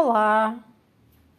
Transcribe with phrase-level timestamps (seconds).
[0.00, 0.62] Olá,